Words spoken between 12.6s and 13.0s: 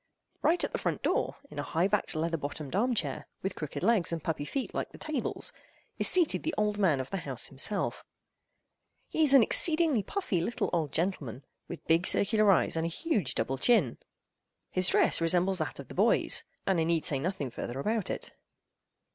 and a